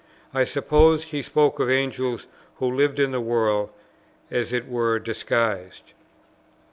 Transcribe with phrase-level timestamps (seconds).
[0.33, 3.69] I supposed he spoke of Angels who lived in the world,
[4.31, 5.93] as it were disguised."